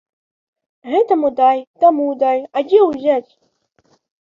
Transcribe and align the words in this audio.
Гэтаму 0.93 1.29
дай, 1.41 1.61
таму 1.85 2.09
дай, 2.25 2.39
а 2.57 2.65
дзе 2.73 2.79
ўзяць? 2.89 3.31